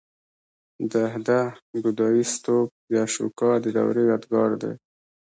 [0.91, 1.41] د هده
[1.71, 4.73] د بودایي ستوپ د اشوکا د دورې یادګار دی